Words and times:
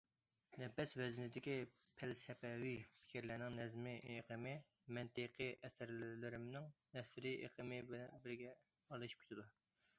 نەپەس 0.59 0.93
ۋەزنىدىكى 0.99 1.53
پەلسەپىۋى 1.99 2.71
پىكىرلەرنىڭ 2.95 3.53
نەزمىي 3.59 4.01
ئېقىمى، 4.15 4.55
مەنتىقىي 4.99 5.53
ئەسەرلىرىمنىڭ 5.69 6.69
نەسرىي 6.99 7.39
ئېقىمى 7.45 7.83
بىر- 7.93 8.07
بىرىگە 8.25 8.55
ئارىلىشىپ 8.55 9.27
كېتىدۇ. 9.27 9.51